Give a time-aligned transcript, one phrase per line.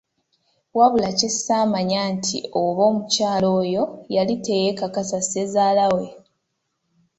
[0.77, 3.83] Wabula kye ssaamanya nti oba omukyala oyo
[4.15, 6.05] yali teyeekakasa Ssezaalawe!